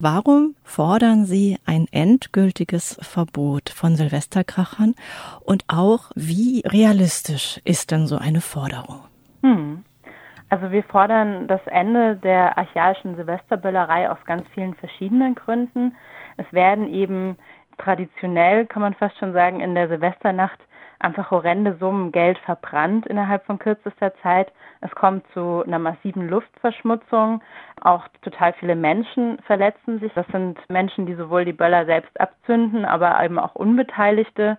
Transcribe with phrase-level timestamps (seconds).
[0.00, 4.94] Warum fordern Sie ein endgültiges Verbot von Silvesterkrachern
[5.44, 9.00] und auch wie realistisch ist denn so eine Forderung?
[9.42, 9.84] Hm.
[10.50, 15.96] Also wir fordern das Ende der archaischen Silvesterböllerei aus ganz vielen verschiedenen Gründen.
[16.36, 17.36] Es werden eben
[17.76, 20.60] traditionell, kann man fast schon sagen, in der Silvesternacht
[21.00, 24.52] einfach horrende Summen Geld verbrannt innerhalb von kürzester Zeit.
[24.80, 27.42] Es kommt zu einer massiven Luftverschmutzung.
[27.80, 30.12] Auch total viele Menschen verletzen sich.
[30.14, 34.58] Das sind Menschen, die sowohl die Böller selbst abzünden, aber eben auch Unbeteiligte.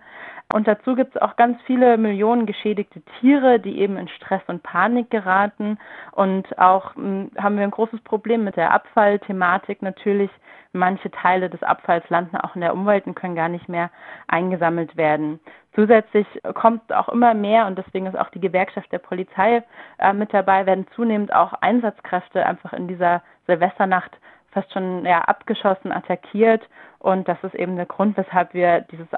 [0.52, 4.62] Und dazu gibt es auch ganz viele Millionen geschädigte Tiere, die eben in Stress und
[4.62, 5.78] Panik geraten.
[6.12, 10.30] Und auch mh, hm, haben wir ein großes Problem mit der Abfallthematik natürlich.
[10.72, 13.90] Manche Teile des Abfalls landen auch in der Umwelt und können gar nicht mehr
[14.28, 15.40] eingesammelt werden.
[15.74, 19.64] Zusätzlich kommt auch immer mehr, und deswegen ist auch die Gewerkschaft der Polizei
[19.98, 24.16] äh, mit dabei, werden zunehmend auch Einsatzkräfte einfach in dieser Silvesternacht
[24.52, 26.62] fast schon ja, abgeschossen, attackiert.
[26.98, 29.12] Und das ist eben der Grund, weshalb wir dieses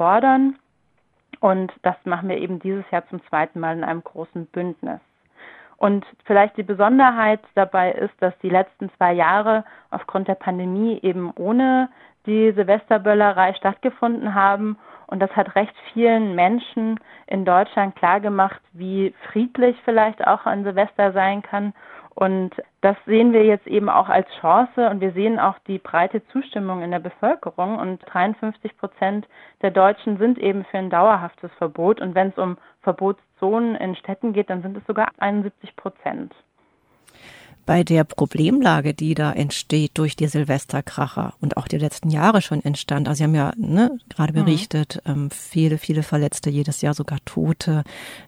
[0.00, 0.56] ausfordern.
[1.40, 5.00] Und das machen wir eben dieses Jahr zum zweiten Mal in einem großen Bündnis.
[5.76, 11.32] Und vielleicht die Besonderheit dabei ist, dass die letzten zwei Jahre aufgrund der Pandemie eben
[11.36, 11.88] ohne
[12.26, 14.76] die Silvesterböllerei stattgefunden haben.
[15.06, 21.12] Und das hat recht vielen Menschen in Deutschland klargemacht, wie friedlich vielleicht auch ein Silvester
[21.12, 21.72] sein kann
[22.14, 24.90] und das sehen wir jetzt eben auch als Chance.
[24.90, 27.78] Und wir sehen auch die breite Zustimmung in der Bevölkerung.
[27.78, 29.26] Und 53 Prozent
[29.62, 32.00] der Deutschen sind eben für ein dauerhaftes Verbot.
[32.00, 36.34] Und wenn es um Verbotszonen in Städten geht, dann sind es sogar 71 Prozent
[37.70, 42.64] bei der Problemlage, die da entsteht durch die Silvesterkracher und auch die letzten Jahre schon
[42.64, 43.06] entstand.
[43.06, 44.44] Also Sie haben ja ne, gerade mhm.
[44.44, 45.12] berichtet, mhm.
[45.12, 47.84] ähm, viele, viele Verletzte, jedes Jahr sogar Tote,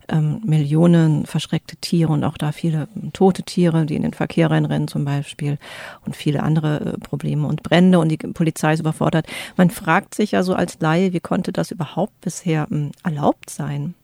[0.09, 4.87] ähm, Millionen verschreckte Tiere und auch da viele tote Tiere, die in den Verkehr reinrennen
[4.87, 5.59] zum Beispiel
[6.07, 9.27] und viele andere äh, Probleme und Brände und die Polizei ist überfordert.
[9.57, 13.97] Man fragt sich ja so als Laie, wie konnte das überhaupt bisher ähm, erlaubt sein?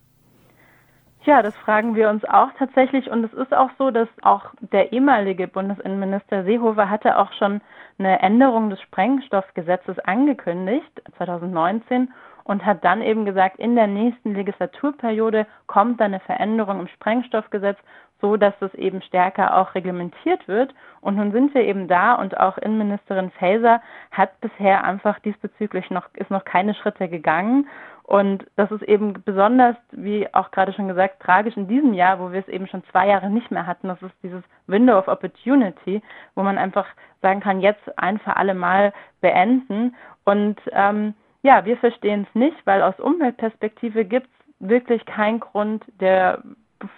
[1.24, 3.10] Ja, das fragen wir uns auch tatsächlich.
[3.10, 7.60] Und es ist auch so, dass auch der ehemalige Bundesinnenminister Seehofer hatte auch schon
[7.98, 12.12] eine Änderung des Sprengstoffgesetzes angekündigt, 2019,
[12.44, 17.76] und hat dann eben gesagt, in der nächsten Legislaturperiode kommt eine Veränderung im Sprengstoffgesetz,
[18.20, 20.74] so dass es eben stärker auch reglementiert wird.
[21.00, 26.08] Und nun sind wir eben da und auch Innenministerin Faeser hat bisher einfach diesbezüglich noch,
[26.14, 27.68] ist noch keine Schritte gegangen.
[28.08, 32.32] Und das ist eben besonders, wie auch gerade schon gesagt, tragisch in diesem Jahr, wo
[32.32, 33.88] wir es eben schon zwei Jahre nicht mehr hatten.
[33.88, 36.00] Das ist dieses Window of Opportunity,
[36.34, 36.86] wo man einfach
[37.20, 39.94] sagen kann, jetzt ein für alle Mal beenden.
[40.24, 45.84] Und ähm, ja, wir verstehen es nicht, weil aus Umweltperspektive gibt es wirklich keinen Grund,
[46.00, 46.42] der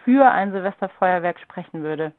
[0.05, 2.13] für ein Silvesterfeuerwerk sprechen würde.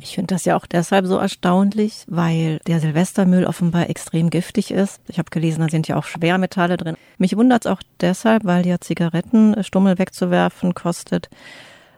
[0.00, 5.00] Ich finde das ja auch deshalb so erstaunlich, weil der Silvestermüll offenbar extrem giftig ist.
[5.08, 6.96] Ich habe gelesen, da sind ja auch Schwermetalle drin.
[7.18, 11.28] Mich wundert es auch deshalb, weil ja Zigarettenstummel wegzuwerfen kostet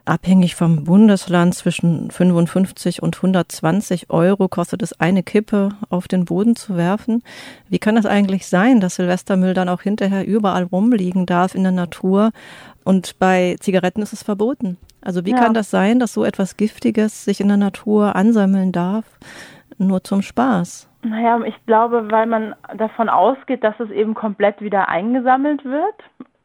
[0.07, 6.57] abhängig vom Bundesland zwischen 55 und 120 Euro kostet es eine Kippe auf den Boden
[6.57, 7.23] zu werfen.
[7.69, 11.73] Wie kann das eigentlich sein, dass Silvestermüll dann auch hinterher überall rumliegen darf in der
[11.73, 12.31] Natur
[12.85, 14.79] und bei Zigaretten ist es verboten?
[15.07, 15.37] Also wie ja.
[15.37, 19.05] kann das sein, dass so etwas Giftiges sich in der Natur ansammeln darf,
[19.79, 20.91] nur zum Spaß?
[21.03, 25.95] Naja, ich glaube, weil man davon ausgeht, dass es eben komplett wieder eingesammelt wird.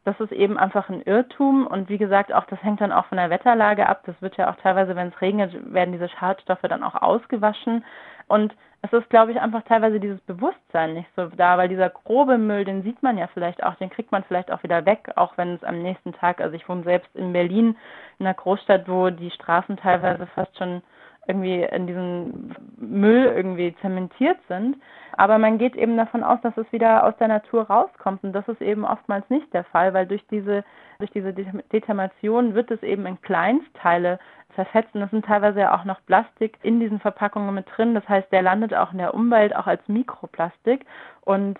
[0.04, 3.18] Das ist eben einfach ein Irrtum und wie gesagt, auch das hängt dann auch von
[3.18, 4.02] der Wetterlage ab.
[4.06, 7.84] Das wird ja auch teilweise, wenn es regnet, werden diese Schadstoffe dann auch ausgewaschen.
[8.28, 12.36] Und es ist, glaube ich, einfach teilweise dieses Bewusstsein nicht so da, weil dieser grobe
[12.36, 15.38] Müll, den sieht man ja vielleicht auch, den kriegt man vielleicht auch wieder weg, auch
[15.38, 17.76] wenn es am nächsten Tag, also ich wohne selbst in Berlin,
[18.18, 20.82] in einer Großstadt, wo die Straßen teilweise fast schon
[21.26, 24.76] irgendwie in diesem Müll irgendwie zementiert sind.
[25.16, 28.24] Aber man geht eben davon aus, dass es wieder aus der Natur rauskommt.
[28.24, 30.64] Und das ist eben oftmals nicht der Fall, weil durch diese,
[30.98, 34.18] durch diese Determation wird es eben in Kleinstteile
[34.54, 34.94] zerfetzt.
[34.94, 37.94] Und das sind teilweise ja auch noch Plastik in diesen Verpackungen mit drin.
[37.94, 40.86] Das heißt, der landet auch in der Umwelt, auch als Mikroplastik.
[41.20, 41.58] Und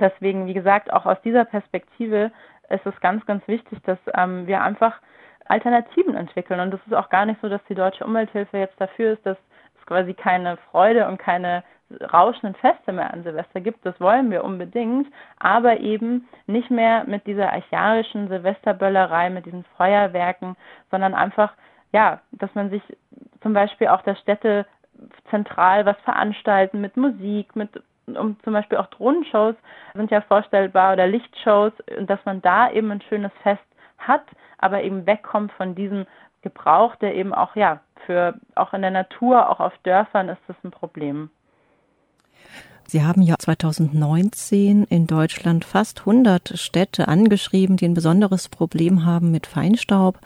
[0.00, 2.32] deswegen, wie gesagt, auch aus dieser Perspektive
[2.70, 5.00] ist es ganz, ganz wichtig, dass ähm, wir einfach
[5.46, 6.60] Alternativen entwickeln.
[6.60, 9.36] Und es ist auch gar nicht so, dass die Deutsche Umwelthilfe jetzt dafür ist, dass
[9.78, 11.62] es quasi keine Freude und keine
[12.12, 13.84] rauschenden Feste mehr an Silvester gibt.
[13.84, 15.06] Das wollen wir unbedingt,
[15.38, 20.56] aber eben nicht mehr mit dieser archaischen Silvesterböllerei, mit diesen Feuerwerken,
[20.90, 21.52] sondern einfach,
[21.92, 22.82] ja, dass man sich
[23.42, 24.66] zum Beispiel auch der Städte
[25.30, 27.70] zentral was veranstalten mit Musik, mit
[28.06, 29.54] um zum Beispiel auch Drohnenshows
[29.94, 33.64] sind ja vorstellbar oder Lichtshows, dass man da eben ein schönes Fest
[33.98, 34.24] hat,
[34.58, 36.06] aber eben wegkommt von diesem
[36.42, 40.56] Gebrauch, der eben auch, ja, für, auch in der Natur, auch auf Dörfern ist das
[40.62, 41.30] ein Problem.
[42.86, 49.30] Sie haben ja 2019 in Deutschland fast 100 Städte angeschrieben, die ein besonderes Problem haben
[49.30, 50.18] mit Feinstaub.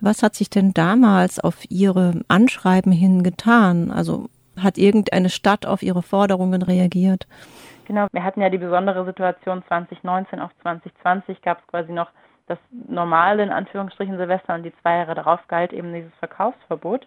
[0.00, 3.90] Was hat sich denn damals auf Ihre Anschreiben hin getan?
[3.90, 4.30] Also
[4.60, 7.26] hat irgendeine Stadt auf Ihre Forderungen reagiert?
[7.86, 12.08] Genau, wir hatten ja die besondere Situation 2019 auf 2020 gab es quasi noch
[12.46, 17.06] das normale, in Anführungsstrichen, Silvester und die zwei Jahre darauf galt eben dieses Verkaufsverbot,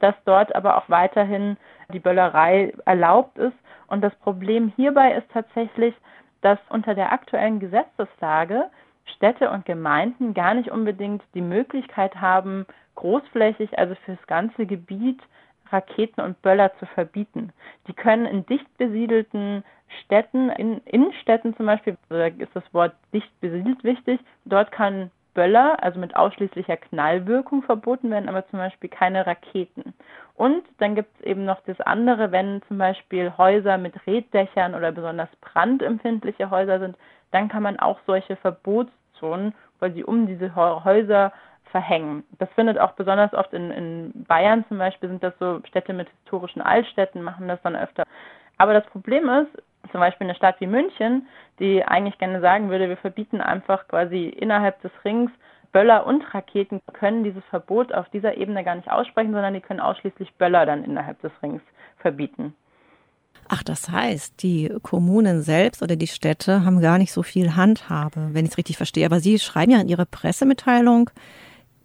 [0.00, 1.56] dass dort aber auch weiterhin
[1.92, 3.56] die Böllerei erlaubt ist.
[3.88, 5.94] Und das Problem hierbei ist tatsächlich,
[6.42, 8.66] dass unter der aktuellen Gesetzeslage
[9.14, 12.66] Städte und Gemeinden gar nicht unbedingt die Möglichkeit haben,
[12.96, 15.20] großflächig, also für das ganze Gebiet,
[15.72, 17.52] Raketen und Böller zu verbieten.
[17.86, 19.64] Die können in dicht besiedelten
[20.04, 25.82] Städten, in Innenstädten zum Beispiel, da ist das Wort dicht besiedelt wichtig, dort kann Böller,
[25.82, 29.92] also mit ausschließlicher Knallwirkung verboten werden, aber zum Beispiel keine Raketen.
[30.34, 34.92] Und dann gibt es eben noch das andere, wenn zum Beispiel Häuser mit Reddächern oder
[34.92, 36.96] besonders brandempfindliche Häuser sind,
[37.32, 41.32] dann kann man auch solche Verbotszonen, weil sie um diese Häuser
[41.70, 42.24] verhängen.
[42.38, 46.08] Das findet auch besonders oft in, in Bayern zum Beispiel, sind das so Städte mit
[46.20, 48.04] historischen Altstädten, machen das dann öfter.
[48.58, 51.26] Aber das Problem ist, zum Beispiel eine Stadt wie München,
[51.58, 55.30] die eigentlich gerne sagen würde, wir verbieten einfach quasi innerhalb des Rings
[55.72, 59.80] Böller und Raketen, können dieses Verbot auf dieser Ebene gar nicht aussprechen, sondern die können
[59.80, 61.60] ausschließlich Böller dann innerhalb des Rings
[61.98, 62.54] verbieten.
[63.48, 68.30] Ach, das heißt, die Kommunen selbst oder die Städte haben gar nicht so viel Handhabe,
[68.32, 69.06] wenn ich es richtig verstehe.
[69.06, 71.10] Aber Sie schreiben ja in Ihrer Pressemitteilung,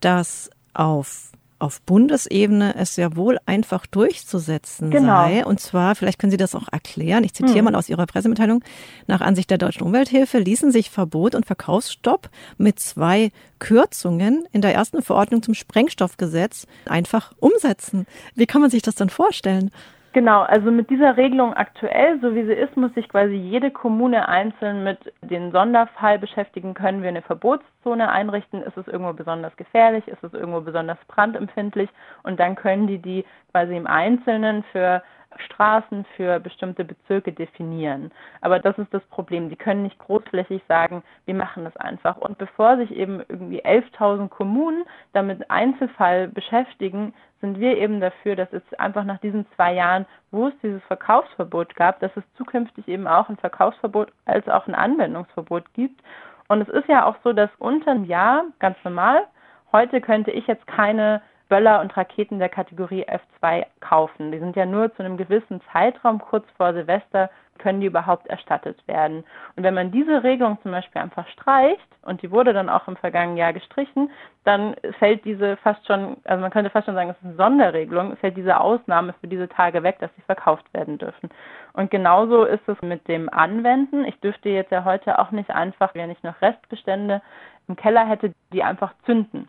[0.01, 1.31] dass auf
[1.61, 5.27] auf Bundesebene es ja wohl einfach durchzusetzen genau.
[5.27, 5.45] sei.
[5.45, 7.65] Und zwar, vielleicht können Sie das auch erklären, ich zitiere hm.
[7.65, 8.63] mal aus Ihrer Pressemitteilung,
[9.05, 14.73] nach Ansicht der Deutschen Umwelthilfe ließen sich Verbot und Verkaufsstopp mit zwei Kürzungen in der
[14.73, 18.07] ersten Verordnung zum Sprengstoffgesetz einfach umsetzen.
[18.33, 19.69] Wie kann man sich das dann vorstellen?
[20.13, 24.27] Genau, also mit dieser Regelung aktuell, so wie sie ist, muss sich quasi jede Kommune
[24.27, 26.73] einzeln mit dem Sonderfall beschäftigen.
[26.73, 28.61] Können wir eine Verbotszone einrichten?
[28.61, 30.05] Ist es irgendwo besonders gefährlich?
[30.09, 31.89] Ist es irgendwo besonders brandempfindlich?
[32.23, 35.01] Und dann können die die quasi im Einzelnen für
[35.37, 38.11] Straßen für bestimmte Bezirke definieren.
[38.41, 39.49] Aber das ist das Problem.
[39.49, 42.17] Die können nicht großflächig sagen, wir machen das einfach.
[42.17, 44.83] Und bevor sich eben irgendwie 11.000 Kommunen
[45.13, 50.47] damit Einzelfall beschäftigen, sind wir eben dafür, dass es einfach nach diesen zwei Jahren, wo
[50.47, 55.73] es dieses Verkaufsverbot gab, dass es zukünftig eben auch ein Verkaufsverbot als auch ein Anwendungsverbot
[55.73, 56.01] gibt.
[56.47, 59.23] Und es ist ja auch so, dass unter einem Jahr, ganz normal,
[59.71, 64.31] heute könnte ich jetzt keine Böller und Raketen der Kategorie F2 kaufen.
[64.31, 68.81] Die sind ja nur zu einem gewissen Zeitraum kurz vor Silvester können die überhaupt erstattet
[68.87, 69.23] werden.
[69.55, 72.95] Und wenn man diese Regelung zum Beispiel einfach streicht, und die wurde dann auch im
[72.95, 74.09] vergangenen Jahr gestrichen,
[74.45, 78.17] dann fällt diese fast schon, also man könnte fast schon sagen, es ist eine Sonderregelung,
[78.17, 81.29] fällt diese Ausnahme für diese Tage weg, dass sie verkauft werden dürfen.
[81.73, 84.05] Und genauso ist es mit dem Anwenden.
[84.05, 87.21] Ich dürfte jetzt ja heute auch nicht einfach, wenn ich noch Restbestände
[87.67, 89.47] im Keller hätte, die einfach zünden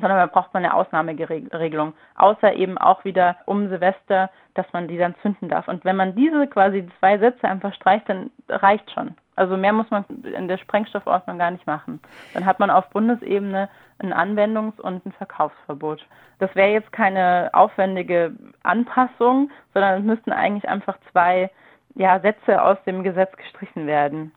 [0.00, 1.94] sondern da braucht man eine Ausnahmeregelung.
[2.16, 5.68] Außer eben auch wieder um Silvester, dass man die dann zünden darf.
[5.68, 9.14] Und wenn man diese quasi zwei Sätze einfach streicht, dann reicht schon.
[9.36, 12.00] Also mehr muss man in der Sprengstoffordnung gar nicht machen.
[12.34, 13.68] Dann hat man auf Bundesebene
[13.98, 16.06] ein Anwendungs- und ein Verkaufsverbot.
[16.38, 18.32] Das wäre jetzt keine aufwendige
[18.62, 21.50] Anpassung, sondern es müssten eigentlich einfach zwei
[21.94, 24.32] ja, Sätze aus dem Gesetz gestrichen werden.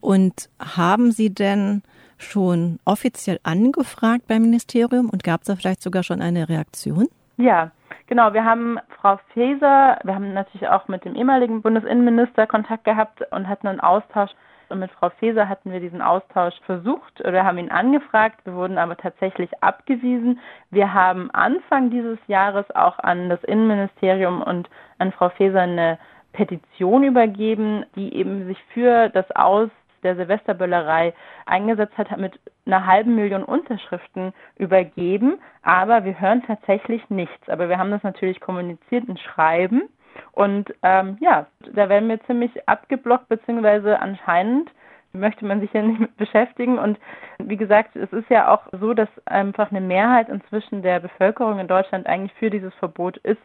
[0.00, 1.82] Und haben Sie denn
[2.18, 7.08] schon offiziell angefragt beim Ministerium und gab es da vielleicht sogar schon eine Reaktion?
[7.36, 7.70] Ja,
[8.06, 8.32] genau.
[8.32, 13.48] Wir haben Frau Faeser, wir haben natürlich auch mit dem ehemaligen Bundesinnenminister Kontakt gehabt und
[13.48, 14.30] hatten einen Austausch.
[14.68, 18.40] Und mit Frau Faeser hatten wir diesen Austausch versucht oder haben ihn angefragt.
[18.44, 20.40] Wir wurden aber tatsächlich abgewiesen.
[20.70, 24.68] Wir haben Anfang dieses Jahres auch an das Innenministerium und
[24.98, 25.98] an Frau Faeser eine
[26.32, 29.70] Petition übergeben, die eben sich für das Aus
[30.02, 31.14] der Silvesterböllerei
[31.46, 35.38] eingesetzt hat, hat mit einer halben Million Unterschriften übergeben.
[35.62, 37.48] Aber wir hören tatsächlich nichts.
[37.48, 39.88] Aber wir haben das natürlich kommuniziert in Schreiben.
[40.32, 44.70] Und ähm, ja, da werden wir ziemlich abgeblockt, beziehungsweise anscheinend
[45.12, 46.78] möchte man sich ja nicht mit beschäftigen.
[46.78, 46.98] Und
[47.38, 51.68] wie gesagt, es ist ja auch so, dass einfach eine Mehrheit inzwischen der Bevölkerung in
[51.68, 53.40] Deutschland eigentlich für dieses Verbot ist.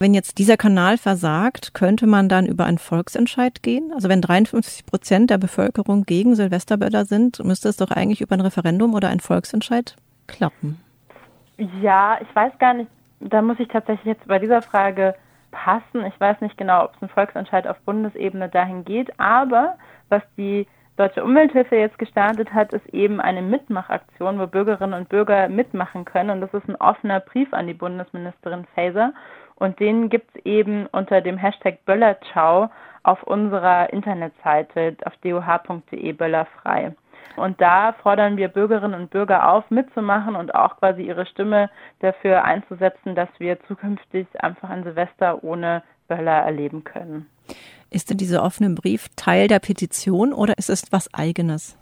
[0.00, 3.92] Wenn jetzt dieser Kanal versagt, könnte man dann über einen Volksentscheid gehen?
[3.92, 8.40] Also wenn 53 Prozent der Bevölkerung gegen Silvesterböller sind, müsste es doch eigentlich über ein
[8.40, 9.96] Referendum oder einen Volksentscheid
[10.28, 10.80] klappen.
[11.82, 15.16] Ja, ich weiß gar nicht, da muss ich tatsächlich jetzt bei dieser Frage
[15.50, 16.04] passen.
[16.04, 19.76] Ich weiß nicht genau, ob es ein Volksentscheid auf Bundesebene dahin geht, aber
[20.08, 25.48] was die Deutsche Umwelthilfe jetzt gestartet hat, ist eben eine Mitmachaktion, wo Bürgerinnen und Bürger
[25.48, 26.30] mitmachen können.
[26.30, 29.12] Und das ist ein offener Brief an die Bundesministerin Faeser.
[29.58, 32.70] Und den gibt es eben unter dem Hashtag Böllerciao
[33.02, 36.94] auf unserer Internetseite auf doh.de böllerfrei.
[37.36, 42.44] Und da fordern wir Bürgerinnen und Bürger auf, mitzumachen und auch quasi ihre Stimme dafür
[42.44, 47.26] einzusetzen, dass wir zukünftig einfach ein Silvester ohne Böller erleben können.
[47.90, 51.76] Ist denn dieser offene Brief Teil der Petition oder ist es was eigenes?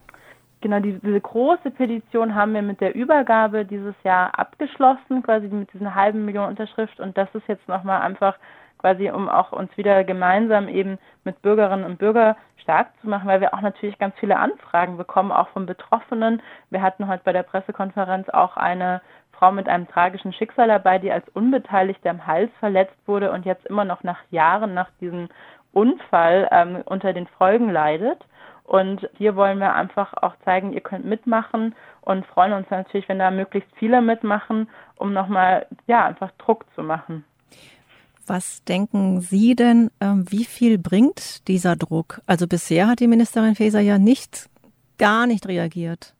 [0.67, 5.95] Genau, diese große Petition haben wir mit der Übergabe dieses Jahr abgeschlossen, quasi mit diesen
[5.95, 6.99] halben Million Unterschrift.
[6.99, 8.37] Und das ist jetzt nochmal einfach
[8.79, 13.41] quasi, um auch uns wieder gemeinsam eben mit Bürgerinnen und Bürgern stark zu machen, weil
[13.41, 16.43] wir auch natürlich ganz viele Anfragen bekommen, auch von Betroffenen.
[16.71, 21.13] Wir hatten heute bei der Pressekonferenz auch eine Frau mit einem tragischen Schicksal dabei, die
[21.13, 25.29] als Unbeteiligte am Hals verletzt wurde und jetzt immer noch nach Jahren nach diesem
[25.73, 28.19] Unfall ähm, unter den Folgen leidet.
[28.67, 33.21] Und hier wollen wir einfach auch zeigen, ihr könnt mitmachen und freuen uns natürlich, wenn
[33.21, 37.25] da möglichst viele mitmachen, um nochmal, ja, einfach Druck zu machen.
[38.27, 42.21] Was denken Sie denn, ähm, wie viel bringt dieser Druck?
[42.27, 44.51] Also bisher hat die Ministerin Faeser ja nicht,
[44.99, 46.13] gar nicht reagiert.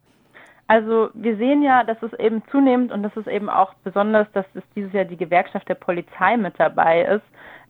[0.69, 4.47] Also wir sehen ja, dass es eben zunehmend und das ist eben auch besonders, dass
[4.55, 7.25] es dieses Jahr die Gewerkschaft der Polizei mit dabei ist,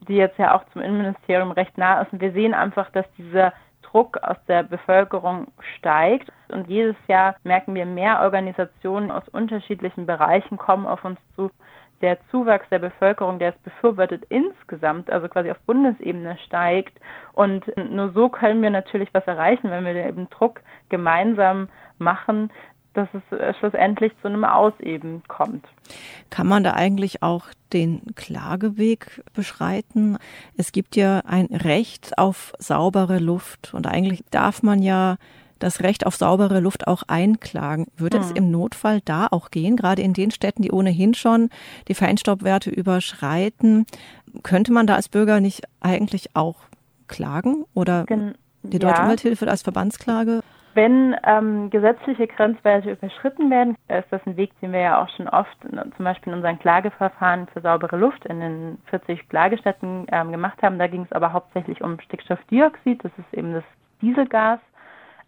[0.07, 2.13] die jetzt ja auch zum Innenministerium recht nah ist.
[2.13, 3.53] Und wir sehen einfach, dass dieser
[3.91, 6.31] Druck aus der Bevölkerung steigt.
[6.49, 11.51] Und jedes Jahr merken wir, mehr Organisationen aus unterschiedlichen Bereichen kommen auf uns zu.
[12.01, 16.99] Der Zuwachs der Bevölkerung, der es befürwortet, insgesamt, also quasi auf Bundesebene steigt.
[17.33, 22.51] Und nur so können wir natürlich was erreichen, wenn wir eben Druck gemeinsam machen,
[22.97, 25.65] dass es äh, schlussendlich zu einem Auseben kommt.
[26.29, 30.17] Kann man da eigentlich auch den Klageweg beschreiten?
[30.57, 35.17] Es gibt ja ein Recht auf saubere Luft und eigentlich darf man ja
[35.59, 37.87] das Recht auf saubere Luft auch einklagen.
[37.97, 38.23] Würde hm.
[38.23, 41.49] es im Notfall da auch gehen, gerade in den Städten, die ohnehin schon
[41.87, 43.85] die Feinstaubwerte überschreiten?
[44.43, 46.57] Könnte man da als Bürger nicht eigentlich auch
[47.07, 49.03] klagen oder Gen die Deutsche ja.
[49.03, 50.41] Umwelthilfe als Verbandsklage?
[50.77, 55.27] Wenn ähm, gesetzliche Grenzwerte überschritten werden, ist das ein Weg, den wir ja auch schon
[55.27, 60.61] oft zum Beispiel in unseren Klageverfahren für saubere Luft in den 40 Klagestätten ähm, gemacht
[60.61, 60.77] haben.
[60.77, 63.63] Da ging es aber hauptsächlich um Stickstoffdioxid, das ist eben das
[64.03, 64.59] Dieselgas.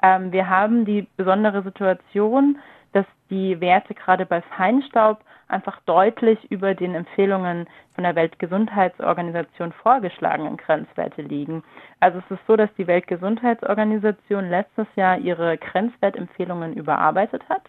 [0.04, 2.60] Ähm, wir haben die besondere Situation,
[2.94, 10.58] dass die Werte gerade bei Feinstaub einfach deutlich über den Empfehlungen von der Weltgesundheitsorganisation vorgeschlagenen
[10.58, 11.64] Grenzwerte liegen.
[12.00, 17.64] Also es ist so, dass die Weltgesundheitsorganisation letztes Jahr ihre Grenzwertempfehlungen überarbeitet hat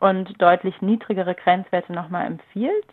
[0.00, 2.86] und deutlich niedrigere Grenzwerte nochmal empfiehlt.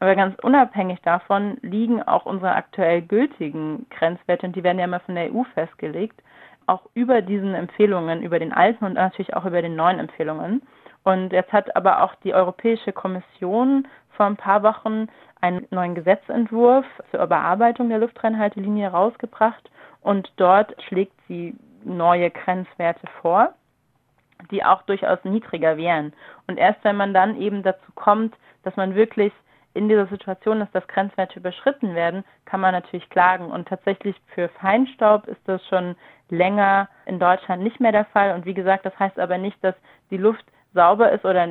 [0.00, 5.00] Aber ganz unabhängig davon liegen auch unsere aktuell gültigen Grenzwerte, und die werden ja immer
[5.00, 6.20] von der EU festgelegt,
[6.66, 10.62] auch über diesen Empfehlungen, über den alten und natürlich auch über den neuen Empfehlungen.
[11.04, 15.08] Und jetzt hat aber auch die Europäische Kommission vor ein paar Wochen
[15.40, 23.54] einen neuen Gesetzentwurf zur Überarbeitung der Luftreinhaltelinie rausgebracht und dort schlägt sie neue Grenzwerte vor,
[24.50, 26.12] die auch durchaus niedriger wären.
[26.46, 29.32] Und erst wenn man dann eben dazu kommt, dass man wirklich
[29.74, 33.50] in dieser Situation ist, dass Grenzwerte überschritten werden, kann man natürlich klagen.
[33.50, 35.96] Und tatsächlich für Feinstaub ist das schon
[36.28, 38.34] länger in Deutschland nicht mehr der Fall.
[38.34, 39.74] Und wie gesagt, das heißt aber nicht, dass
[40.10, 41.48] die Luft sauber ist oder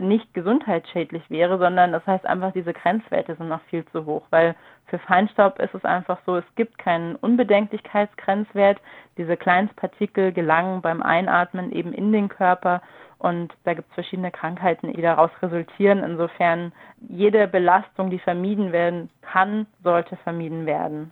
[0.00, 4.54] nicht gesundheitsschädlich wäre, sondern das heißt einfach, diese Grenzwerte sind noch viel zu hoch, weil
[4.86, 8.78] für Feinstaub ist es einfach so, es gibt keinen Unbedenklichkeitsgrenzwert.
[9.18, 12.82] Diese Kleinstpartikel gelangen beim Einatmen eben in den Körper
[13.18, 16.04] und da gibt es verschiedene Krankheiten, die daraus resultieren.
[16.04, 16.72] Insofern
[17.08, 21.10] jede Belastung, die vermieden werden kann, sollte vermieden werden.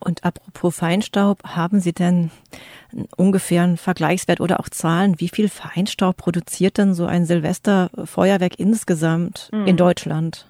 [0.00, 2.30] Und apropos Feinstaub, haben Sie denn
[3.16, 5.18] ungefähr einen Vergleichswert oder auch Zahlen?
[5.18, 9.66] Wie viel Feinstaub produziert denn so ein Silvesterfeuerwerk insgesamt mhm.
[9.66, 10.46] in Deutschland?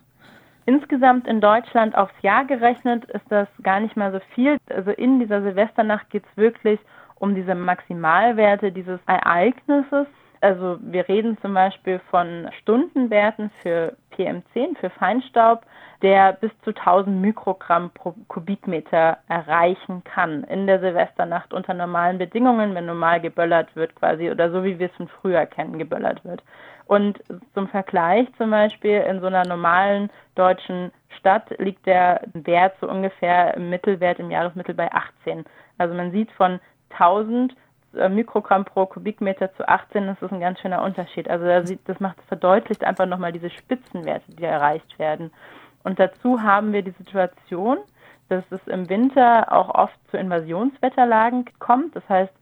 [0.67, 4.57] Insgesamt in Deutschland aufs Jahr gerechnet ist das gar nicht mal so viel.
[4.69, 6.81] Also in dieser Silvesternacht geht es wirklich
[7.15, 10.07] um diese Maximalwerte dieses Ereignisses.
[10.41, 15.65] Also wir reden zum Beispiel von Stundenwerten für PM10, für Feinstaub,
[16.03, 22.75] der bis zu 1000 Mikrogramm pro Kubikmeter erreichen kann in der Silvesternacht unter normalen Bedingungen,
[22.75, 26.43] wenn normal geböllert wird quasi oder so wie wir es von früher kennen, geböllert wird.
[26.87, 27.19] Und
[27.55, 33.55] zum Vergleich zum Beispiel in so einer normalen deutschen Stadt liegt der Wert so ungefähr
[33.55, 35.45] im Mittelwert im Jahresmittel bei 18.
[35.79, 37.55] Also man sieht von 1000 äh,
[38.09, 41.29] Mikrogramm pro Kubikmeter zu 18, das ist ein ganz schöner Unterschied.
[41.29, 45.31] Also das macht verdeutlicht einfach nochmal diese Spitzenwerte, die erreicht werden.
[45.85, 47.79] Und dazu haben wir die Situation,
[48.29, 51.95] dass es im Winter auch oft zu Invasionswetterlagen kommt.
[51.95, 52.33] Das heißt,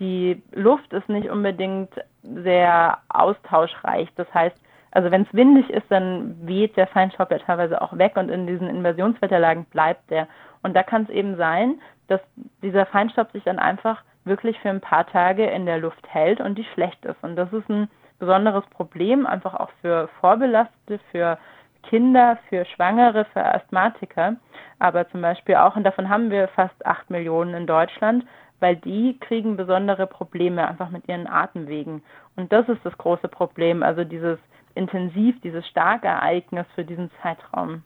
[0.00, 1.90] die Luft ist nicht unbedingt
[2.22, 4.08] sehr austauschreich.
[4.16, 4.56] Das heißt,
[4.94, 8.46] Also wenn es windig ist, dann weht der Feinstaub ja teilweise auch weg und in
[8.46, 10.28] diesen Inversionswetterlagen bleibt der.
[10.62, 12.20] Und da kann es eben sein, dass
[12.62, 16.56] dieser Feinstaub sich dann einfach wirklich für ein paar Tage in der Luft hält und
[16.56, 17.22] die schlecht ist.
[17.22, 21.38] Und das ist ein besonderes Problem, einfach auch für Vorbelastete, für
[21.82, 24.36] Kinder, für Schwangere, für Asthmatiker,
[24.78, 28.24] aber zum Beispiel auch, und davon haben wir fast acht Millionen in Deutschland,
[28.60, 32.02] weil die kriegen besondere Probleme einfach mit ihren Atemwegen.
[32.36, 34.38] Und das ist das große Problem, also dieses
[34.74, 37.82] intensiv, dieses starke Ereignis für diesen Zeitraum.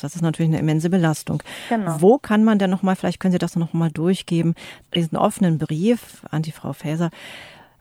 [0.00, 1.42] Das ist natürlich eine immense Belastung.
[1.68, 1.96] Genau.
[2.00, 4.54] Wo kann man denn nochmal, vielleicht können Sie das nochmal durchgeben,
[4.94, 7.10] diesen offenen Brief an die Frau Faeser,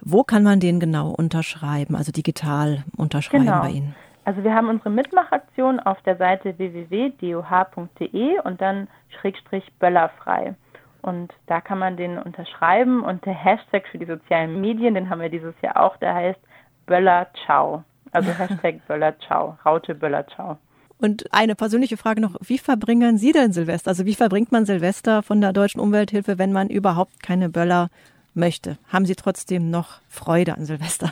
[0.01, 3.61] wo kann man den genau unterschreiben, also digital unterschreiben genau.
[3.61, 3.95] bei Ihnen?
[4.23, 10.55] Also wir haben unsere Mitmachaktion auf der Seite www.doh.de und dann Schrägstrich Böllerfrei.
[11.01, 15.21] Und da kann man den unterschreiben und der Hashtag für die sozialen Medien, den haben
[15.21, 16.39] wir dieses Jahr auch, der heißt
[16.85, 17.83] Böller Ciao.
[18.11, 20.57] Also Hashtag Böller Ciao, Raute Böller Ciao.
[21.01, 23.89] Und eine persönliche Frage noch, wie verbringen Sie denn Silvester?
[23.89, 27.89] Also wie verbringt man Silvester von der Deutschen Umwelthilfe, wenn man überhaupt keine Böller
[28.35, 28.77] möchte?
[28.87, 31.11] Haben Sie trotzdem noch Freude an Silvester?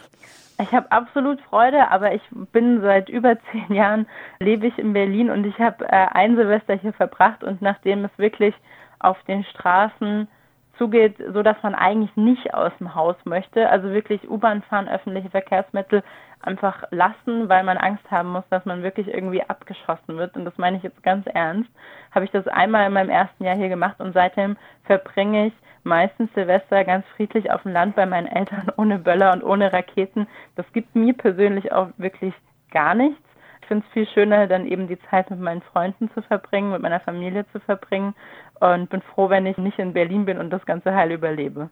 [0.62, 4.06] Ich habe absolut Freude, aber ich bin seit über zehn Jahren,
[4.40, 8.12] lebe ich in Berlin und ich habe äh, ein Silvester hier verbracht und nachdem es
[8.18, 8.54] wirklich
[9.00, 10.28] auf den Straßen
[10.80, 15.30] zugeht, so dass man eigentlich nicht aus dem Haus möchte, also wirklich U-Bahn fahren, öffentliche
[15.30, 16.02] Verkehrsmittel
[16.42, 20.36] einfach lassen, weil man Angst haben muss, dass man wirklich irgendwie abgeschossen wird.
[20.36, 21.70] Und das meine ich jetzt ganz ernst.
[22.12, 26.34] Habe ich das einmal in meinem ersten Jahr hier gemacht und seitdem verbringe ich meistens
[26.34, 30.28] Silvester ganz friedlich auf dem Land bei meinen Eltern ohne Böller und ohne Raketen.
[30.56, 32.34] Das gibt mir persönlich auch wirklich
[32.72, 33.22] gar nichts.
[33.62, 36.82] Ich finde es viel schöner, dann eben die Zeit mit meinen Freunden zu verbringen, mit
[36.82, 38.16] meiner Familie zu verbringen
[38.60, 41.70] und bin froh, wenn ich nicht in Berlin bin und das ganze Heil überlebe.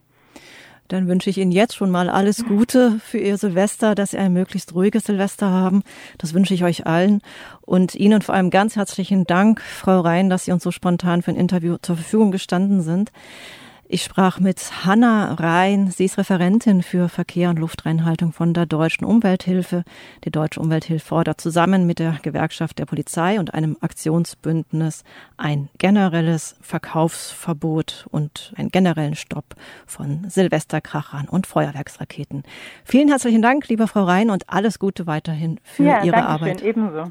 [0.88, 4.32] Dann wünsche ich Ihnen jetzt schon mal alles Gute für Ihr Silvester, dass Sie ein
[4.32, 5.84] möglichst ruhiges Silvester haben.
[6.18, 7.22] Das wünsche ich euch allen.
[7.62, 11.32] Und Ihnen vor allem ganz herzlichen Dank, Frau Rhein, dass Sie uns so spontan für
[11.32, 13.12] ein Interview zur Verfügung gestanden sind.
[13.90, 15.92] Ich sprach mit Hanna Rhein.
[15.92, 19.86] Sie ist Referentin für Verkehr und Luftreinhaltung von der Deutschen Umwelthilfe.
[20.26, 25.06] Die Deutsche Umwelthilfe fordert zusammen mit der Gewerkschaft der Polizei und einem Aktionsbündnis
[25.38, 32.44] ein generelles Verkaufsverbot und einen generellen Stopp von Silvesterkrachern und Feuerwerksraketen.
[32.84, 36.60] Vielen herzlichen Dank, liebe Frau Rhein, und alles Gute weiterhin für ja, Ihre Arbeit.
[36.60, 37.06] Schön, ebenso.